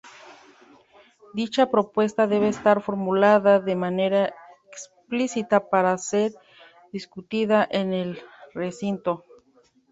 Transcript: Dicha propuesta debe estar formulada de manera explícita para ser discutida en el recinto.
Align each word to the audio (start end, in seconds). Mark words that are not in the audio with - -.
Dicha 1.35 1.69
propuesta 1.69 2.25
debe 2.25 2.47
estar 2.47 2.81
formulada 2.81 3.59
de 3.59 3.75
manera 3.75 4.33
explícita 4.71 5.69
para 5.69 5.95
ser 5.99 6.31
discutida 6.91 7.67
en 7.69 7.93
el 7.93 8.19
recinto. 8.55 9.23